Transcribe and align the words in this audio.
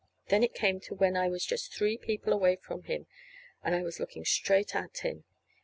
Then 0.29 0.41
it 0.41 0.55
came 0.55 0.79
to 0.79 0.95
when 0.95 1.15
I 1.15 1.29
was 1.29 1.45
just 1.45 1.71
three 1.75 1.95
people 1.95 2.33
away 2.33 2.55
from 2.55 2.81
him. 2.85 3.05
And 3.63 3.75
I 3.75 3.83
was 3.83 3.99
looking 3.99 4.25
straight 4.25 4.75
at 4.75 4.97
him. 5.05 5.25